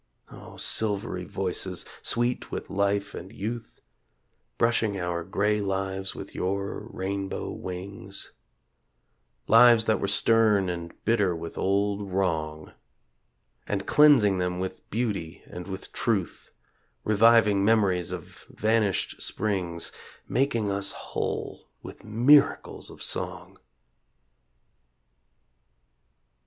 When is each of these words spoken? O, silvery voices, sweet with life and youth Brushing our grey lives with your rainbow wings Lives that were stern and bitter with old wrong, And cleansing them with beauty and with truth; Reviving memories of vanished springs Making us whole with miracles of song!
O, 0.31 0.57
silvery 0.57 1.25
voices, 1.25 1.85
sweet 2.01 2.49
with 2.51 2.71
life 2.71 3.13
and 3.13 3.31
youth 3.31 3.81
Brushing 4.57 4.99
our 4.99 5.23
grey 5.23 5.61
lives 5.61 6.15
with 6.15 6.33
your 6.33 6.87
rainbow 6.91 7.51
wings 7.51 8.31
Lives 9.45 9.85
that 9.85 9.99
were 9.99 10.07
stern 10.07 10.69
and 10.69 10.91
bitter 11.05 11.35
with 11.35 11.55
old 11.55 12.11
wrong, 12.11 12.73
And 13.67 13.85
cleansing 13.85 14.39
them 14.39 14.59
with 14.59 14.89
beauty 14.89 15.43
and 15.45 15.67
with 15.67 15.91
truth; 15.93 16.51
Reviving 17.03 17.63
memories 17.63 18.11
of 18.11 18.47
vanished 18.49 19.21
springs 19.21 19.91
Making 20.27 20.71
us 20.71 20.91
whole 20.93 21.69
with 21.83 22.03
miracles 22.03 22.89
of 22.89 23.03
song! 23.03 23.59